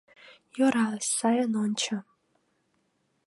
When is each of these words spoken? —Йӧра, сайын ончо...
—Йӧра, 0.57 0.87
сайын 1.17 1.51
ончо... 1.63 1.95